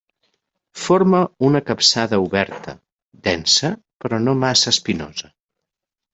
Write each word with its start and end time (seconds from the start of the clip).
Forma 0.85 1.19
una 1.49 1.61
capçada 1.67 2.19
oberta, 2.23 2.75
densa 3.29 3.71
però 4.05 4.21
no 4.25 4.37
massa 4.47 4.75
espinosa. 4.75 5.33